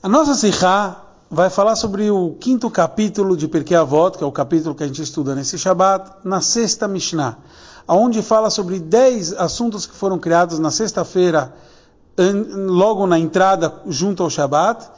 A 0.00 0.08
nossa 0.08 0.36
Sikha 0.36 0.96
vai 1.28 1.50
falar 1.50 1.74
sobre 1.74 2.08
o 2.08 2.36
quinto 2.38 2.70
capítulo 2.70 3.36
de 3.36 3.48
Perkei 3.48 3.76
Avot, 3.76 4.16
que 4.16 4.22
é 4.22 4.26
o 4.26 4.30
capítulo 4.30 4.72
que 4.72 4.84
a 4.84 4.86
gente 4.86 5.02
estuda 5.02 5.34
nesse 5.34 5.58
Shabbat, 5.58 6.18
na 6.22 6.40
sexta 6.40 6.86
Mishnah, 6.86 7.36
onde 7.88 8.22
fala 8.22 8.48
sobre 8.48 8.78
dez 8.78 9.32
assuntos 9.32 9.86
que 9.86 9.96
foram 9.96 10.16
criados 10.16 10.60
na 10.60 10.70
sexta-feira, 10.70 11.52
logo 12.16 13.08
na 13.08 13.18
entrada, 13.18 13.74
junto 13.88 14.22
ao 14.22 14.30
Shabbat, 14.30 14.88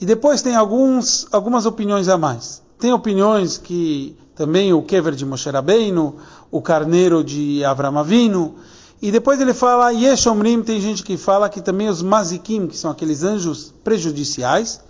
e 0.00 0.06
depois 0.06 0.42
tem 0.42 0.54
alguns, 0.54 1.26
algumas 1.32 1.66
opiniões 1.66 2.08
a 2.08 2.16
mais. 2.16 2.62
Tem 2.78 2.92
opiniões 2.92 3.58
que 3.58 4.16
também 4.36 4.72
o 4.72 4.80
Kever 4.80 5.16
de 5.16 5.26
Moshe 5.26 5.50
Rabbeinu, 5.50 6.18
o 6.52 6.62
carneiro 6.62 7.24
de 7.24 7.64
Avram 7.64 7.98
Avinu, 7.98 8.54
e 9.00 9.12
depois 9.12 9.40
ele 9.40 9.52
fala, 9.52 9.92
Yeshomrim, 9.92 10.62
tem 10.62 10.80
gente 10.80 11.02
que 11.02 11.16
fala 11.16 11.48
que 11.48 11.60
também 11.60 11.88
os 11.88 12.00
Mazikim, 12.02 12.66
que 12.66 12.76
são 12.76 12.90
aqueles 12.90 13.22
anjos 13.22 13.72
prejudiciais, 13.84 14.80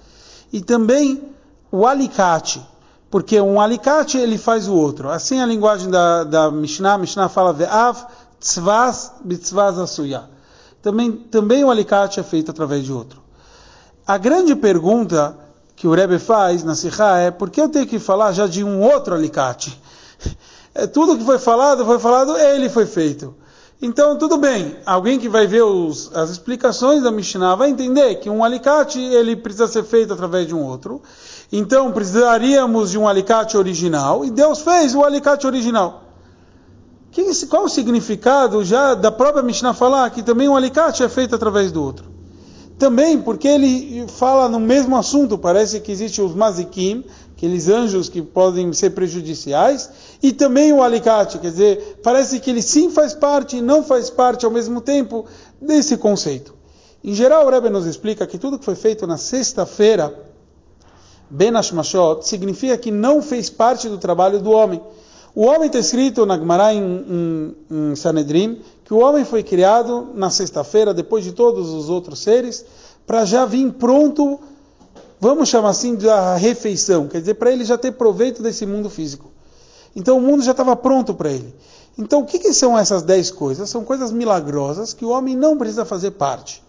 e 0.52 0.61
também 0.61 1.23
o 1.73 1.87
alicate, 1.87 2.64
porque 3.11 3.41
um 3.41 3.61
alicate 3.61 4.16
ele 4.16 4.38
faz 4.38 4.69
o 4.69 4.74
outro. 4.74 5.11
Assim 5.11 5.41
a 5.41 5.47
linguagem 5.47 5.91
da, 5.91 6.24
da 6.24 6.50
Mishnah, 6.50 6.98
Mishnah 6.98 7.28
fala 7.28 7.52
Ve'av 7.52 8.06
tzvaz 8.41 9.12
bitzvaz 9.24 9.78
asuya. 9.78 10.25
Também, 10.80 11.11
também 11.12 11.64
o 11.64 11.70
alicate 11.70 12.20
é 12.20 12.23
feito 12.23 12.50
através 12.50 12.84
de 12.84 12.92
outro. 12.92 13.20
A 14.06 14.16
grande 14.16 14.55
pergunta 14.55 15.36
que 15.75 15.88
o 15.88 15.92
Rebbe 15.92 16.19
faz 16.19 16.62
na 16.62 16.77
Sikha 16.77 17.19
é 17.19 17.30
por 17.33 17.50
que 17.50 17.61
eu 17.61 17.69
tenho 17.69 17.86
que 17.86 17.98
falar 17.98 18.30
já 18.33 18.47
de 18.47 18.62
um 18.62 18.80
outro 18.83 19.14
alicate? 19.14 19.78
É, 20.78 20.86
tudo 20.86 21.16
que 21.16 21.25
foi 21.25 21.38
falado, 21.38 21.86
foi 21.86 21.98
falado, 21.98 22.36
ele 22.36 22.69
foi 22.69 22.84
feito. 22.84 23.34
Então, 23.80 24.16
tudo 24.16 24.38
bem, 24.38 24.74
alguém 24.86 25.18
que 25.18 25.28
vai 25.28 25.46
ver 25.46 25.62
os, 25.62 26.10
as 26.14 26.30
explicações 26.30 27.02
da 27.02 27.10
Mishnah 27.10 27.54
vai 27.56 27.68
entender 27.68 28.14
que 28.16 28.30
um 28.30 28.42
alicate 28.42 28.98
ele 28.98 29.36
precisa 29.36 29.68
ser 29.68 29.84
feito 29.84 30.14
através 30.14 30.46
de 30.46 30.54
um 30.54 30.64
outro. 30.64 31.02
Então, 31.52 31.92
precisaríamos 31.92 32.90
de 32.90 32.98
um 32.98 33.06
alicate 33.06 33.55
original 33.55 34.24
e 34.24 34.30
Deus 34.30 34.60
fez 34.60 34.94
o 34.94 35.05
alicate 35.05 35.46
original. 35.46 36.05
Que, 37.10 37.46
qual 37.46 37.64
o 37.64 37.68
significado 37.68 38.64
já 38.64 38.94
da 38.94 39.12
própria 39.12 39.42
Mishnah 39.42 39.74
falar 39.74 40.08
que 40.08 40.22
também 40.22 40.48
um 40.48 40.56
alicate 40.56 41.02
é 41.02 41.08
feito 41.08 41.34
através 41.34 41.70
do 41.70 41.83
outro? 41.83 42.06
Também 42.78 43.20
porque 43.20 43.48
ele 43.48 44.06
fala 44.08 44.48
no 44.48 44.61
mesmo 44.61 44.96
assunto, 44.96 45.36
parece 45.36 45.80
que 45.80 45.92
existe 45.92 46.20
os 46.20 46.34
mazikim, 46.34 47.05
aqueles 47.37 47.69
anjos 47.69 48.09
que 48.09 48.23
podem 48.23 48.73
ser 48.73 48.91
prejudiciais, 48.91 49.91
e 50.23 50.33
também 50.33 50.73
o 50.73 50.83
alicate, 50.83 51.39
quer 51.39 51.51
dizer, 51.51 52.01
parece 52.03 52.41
que 52.41 52.48
ele 52.48 52.62
sim 52.62 52.91
faz 52.91 53.12
parte 53.12 53.59
e 53.59 53.61
não 53.61 53.84
faz 53.84 54.09
parte 54.09 54.47
ao 54.47 54.51
mesmo 54.51 54.81
tempo 54.81 55.27
desse 55.61 55.98
conceito. 55.98 56.55
Em 57.05 57.14
geral, 57.14 57.47
o 57.47 57.51
Rebbe 57.51 57.69
nos 57.69 57.84
explica 57.84 58.27
que 58.27 58.39
tudo 58.39 58.59
que 58.59 58.64
foi 58.64 58.75
feito 58.75 59.07
na 59.07 59.19
sexta-feira, 59.19 60.12
Ben 61.29 61.53
Hashmashot, 61.53 62.27
significa 62.27 62.79
que 62.79 62.91
não 62.91 63.20
fez 63.20 63.51
parte 63.51 63.87
do 63.87 63.98
trabalho 63.98 64.41
do 64.41 64.51
homem. 64.51 64.81
O 65.34 65.45
homem 65.45 65.67
está 65.67 65.79
escrito 65.79 66.25
na 66.25 66.39
Gemara 66.39 66.73
em, 66.73 66.83
em, 66.83 67.57
em 67.70 67.97
Sanedrim 67.97 68.62
que 68.83 68.95
o 68.95 68.98
homem 68.98 69.27
foi 69.27 69.42
criado 69.42 70.09
na 70.14 70.31
sexta-feira, 70.31 70.95
depois 70.95 71.23
de 71.23 71.33
todos 71.33 71.69
os 71.69 71.91
outros 71.91 72.20
seres, 72.20 72.64
para 73.07 73.27
já 73.27 73.45
vir 73.45 73.73
pronto 73.75 74.41
vamos 75.20 75.48
chamar 75.48 75.70
assim, 75.70 75.95
da 75.95 76.36
refeição, 76.36 77.09
quer 77.09 77.20
dizer, 77.20 77.34
para 77.34 77.50
ele 77.50 77.64
já 77.64 77.78
ter 77.78 77.92
proveito 77.92 78.42
desse 78.42 78.67
mundo 78.67 78.91
físico. 78.91 79.31
Então 79.95 80.19
o 80.19 80.20
mundo 80.20 80.42
já 80.42 80.50
estava 80.50 80.77
pronto 80.77 81.14
para 81.14 81.31
ele. 81.31 81.55
Então 81.98 82.20
o 82.20 82.27
que, 82.27 82.39
que, 82.39 82.53
são 82.53 82.78
essas 82.78 83.03
dez 83.03 83.31
coisas? 83.31 83.70
São 83.70 83.84
coisas 83.84 84.12
milagrosas 84.12 84.92
que 84.92 85.05
o 85.05 85.08
homem 85.08 85.34
não 85.34 85.56
precisa 85.56 85.84
fazer 85.84 86.12
parte. 86.12 86.62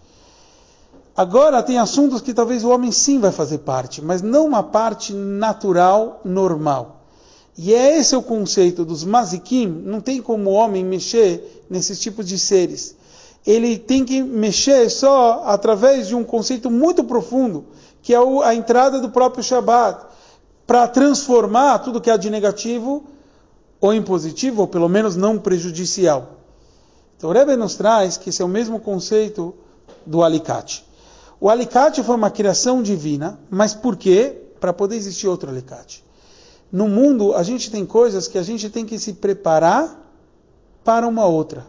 Agora 1.14 1.62
tem 1.62 1.78
assuntos 1.78 2.22
que 2.22 2.32
talvez 2.32 2.64
o 2.64 2.70
homem 2.70 2.92
sim 2.92 3.18
vai 3.18 3.32
fazer 3.32 3.58
parte, 3.58 4.00
mas 4.00 4.22
não 4.22 4.46
uma 4.46 4.62
parte 4.62 5.12
natural, 5.12 6.20
normal. 6.24 7.02
E 7.56 7.74
é 7.74 7.98
esse 7.98 8.14
o 8.14 8.22
conceito 8.22 8.84
dos 8.84 9.02
mazikim, 9.02 9.66
não 9.66 10.00
tem 10.00 10.22
como 10.22 10.50
o 10.50 10.52
homem 10.52 10.84
mexer 10.84 11.64
nesses 11.68 11.98
tipos 11.98 12.24
de 12.24 12.38
seres. 12.38 12.94
Ele 13.44 13.76
tem 13.76 14.04
que 14.04 14.22
mexer 14.22 14.88
só 14.88 15.42
através 15.44 16.06
de 16.06 16.14
um 16.14 16.22
conceito 16.22 16.70
muito 16.70 17.02
profundo, 17.02 17.64
que 18.02 18.14
é 18.14 18.18
a 18.44 18.54
entrada 18.54 19.00
do 19.00 19.10
próprio 19.10 19.42
Shabat, 19.42 20.06
para 20.66 20.86
transformar 20.86 21.78
tudo 21.80 22.00
que 22.00 22.10
há 22.10 22.16
de 22.16 22.30
negativo 22.30 23.04
ou 23.80 23.92
em 23.92 24.02
positivo, 24.02 24.62
ou 24.62 24.68
pelo 24.68 24.88
menos 24.88 25.16
não 25.16 25.38
prejudicial. 25.38 26.38
Então 27.16 27.30
o 27.30 27.32
Rebbe 27.32 27.56
nos 27.56 27.74
traz 27.74 28.16
que 28.16 28.30
esse 28.30 28.42
é 28.42 28.44
o 28.44 28.48
mesmo 28.48 28.78
conceito 28.78 29.54
do 30.04 30.22
alicate. 30.22 30.86
O 31.40 31.48
alicate 31.48 32.02
foi 32.02 32.14
uma 32.14 32.30
criação 32.30 32.82
divina, 32.82 33.38
mas 33.48 33.74
por 33.74 33.96
quê? 33.96 34.36
Para 34.60 34.72
poder 34.72 34.96
existir 34.96 35.28
outro 35.28 35.50
alicate. 35.50 36.04
No 36.70 36.88
mundo, 36.88 37.34
a 37.34 37.42
gente 37.42 37.70
tem 37.70 37.86
coisas 37.86 38.28
que 38.28 38.36
a 38.36 38.42
gente 38.42 38.68
tem 38.68 38.84
que 38.84 38.98
se 38.98 39.14
preparar 39.14 39.98
para 40.84 41.06
uma 41.06 41.24
outra. 41.24 41.66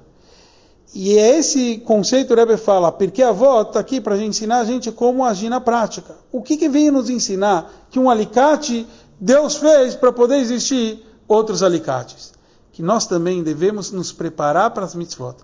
E 0.94 1.18
é 1.18 1.38
esse 1.38 1.78
conceito 1.80 2.34
o 2.34 2.36
Rebbe 2.36 2.58
fala, 2.58 2.92
porque 2.92 3.22
a 3.22 3.30
avó 3.30 3.62
está 3.62 3.80
aqui 3.80 4.02
para 4.02 4.18
ensinar 4.18 4.60
a 4.60 4.66
gente 4.66 4.92
como 4.92 5.24
agir 5.24 5.50
na 5.50 5.62
prática. 5.62 6.16
O 6.32 6.42
que, 6.42 6.58
que 6.58 6.68
veio 6.68 6.92
nos 6.92 7.10
ensinar? 7.10 7.72
Que 7.92 8.00
um 8.00 8.10
alicate 8.10 8.88
Deus 9.20 9.58
fez 9.58 9.96
para 9.96 10.12
poder 10.12 10.38
existir 10.38 11.06
outros 11.28 11.62
alicates. 11.62 12.34
Que 12.72 12.82
nós 12.82 13.06
também 13.06 13.44
devemos 13.44 13.92
nos 13.92 14.12
preparar 14.12 14.72
para 14.72 14.86
as 14.86 14.96
mitzvot. 14.96 15.36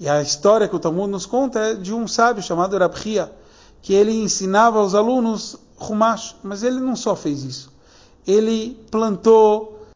E 0.00 0.08
a 0.08 0.20
história 0.20 0.66
que 0.66 0.74
o 0.74 0.80
Talmud 0.80 1.10
nos 1.10 1.26
conta 1.26 1.60
é 1.60 1.74
de 1.74 1.94
um 1.94 2.08
sábio 2.08 2.42
chamado 2.42 2.76
Rabhia, 2.76 3.30
que 3.80 3.94
ele 3.94 4.12
ensinava 4.12 4.80
aos 4.80 4.94
alunos 4.94 5.56
Humash, 5.78 6.36
mas 6.42 6.62
ele 6.62 6.80
não 6.80 6.96
só 6.96 7.14
fez 7.14 7.44
isso. 7.44 7.70
Ele 8.26 8.76
plantou 8.90 9.86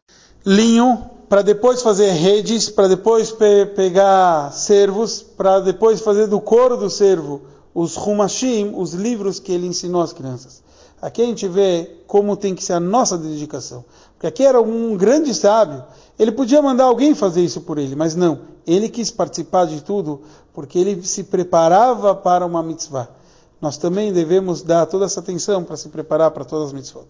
linho 0.45 1.09
para 1.29 1.41
depois 1.41 1.81
fazer 1.81 2.11
redes, 2.11 2.69
para 2.69 2.87
depois 2.87 3.31
pe 3.31 3.65
pegar 3.67 4.51
servos, 4.53 5.21
para 5.21 5.59
depois 5.59 5.99
fazer 5.99 6.27
do 6.27 6.39
couro 6.39 6.77
do 6.77 6.89
servo 6.89 7.41
os 7.73 7.95
rumashim, 7.95 8.73
os 8.75 8.93
livros 8.93 9.39
que 9.39 9.51
ele 9.51 9.67
ensinou 9.67 10.01
às 10.01 10.13
crianças. 10.13 10.63
Aqui 11.01 11.21
a 11.21 11.25
gente 11.25 11.47
vê 11.47 12.01
como 12.07 12.35
tem 12.35 12.55
que 12.55 12.63
ser 12.63 12.73
a 12.73 12.79
nossa 12.79 13.17
dedicação. 13.17 13.85
Porque 14.13 14.25
aqui 14.25 14.43
era 14.43 14.59
um 14.59 14.97
grande 14.97 15.31
sábio, 15.33 15.83
ele 16.17 16.31
podia 16.31 16.59
mandar 16.59 16.85
alguém 16.85 17.13
fazer 17.13 17.43
isso 17.43 17.61
por 17.61 17.77
ele, 17.77 17.95
mas 17.95 18.15
não. 18.15 18.39
Ele 18.65 18.89
quis 18.89 19.11
participar 19.11 19.67
de 19.67 19.81
tudo 19.81 20.21
porque 20.53 20.79
ele 20.79 21.05
se 21.05 21.23
preparava 21.23 22.15
para 22.15 22.45
uma 22.45 22.63
mitzvah. 22.63 23.07
Nós 23.61 23.77
também 23.77 24.11
devemos 24.11 24.63
dar 24.63 24.87
toda 24.87 25.05
essa 25.05 25.19
atenção 25.19 25.63
para 25.63 25.77
se 25.77 25.89
preparar 25.89 26.31
para 26.31 26.45
todas 26.45 26.67
as 26.67 26.73
mitzvot. 26.73 27.05